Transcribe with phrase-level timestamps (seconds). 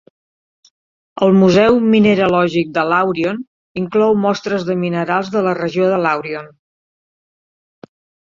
[1.25, 3.43] El Museu Mineralògic de Làurion
[3.83, 6.49] inclou mostres de minerals de la regió de Làurion.